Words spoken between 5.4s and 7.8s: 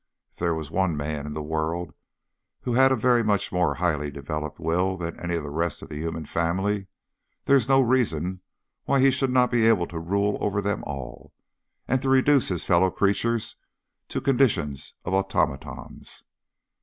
the rest of the human family, there is no